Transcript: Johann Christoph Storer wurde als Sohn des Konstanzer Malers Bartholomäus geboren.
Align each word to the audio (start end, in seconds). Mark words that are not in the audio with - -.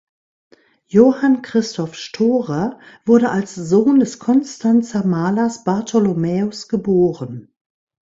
Johann 0.87 1.43
Christoph 1.43 1.93
Storer 1.95 2.79
wurde 3.05 3.29
als 3.29 3.53
Sohn 3.53 3.99
des 3.99 4.17
Konstanzer 4.17 5.05
Malers 5.05 5.63
Bartholomäus 5.63 6.67
geboren. 6.67 7.53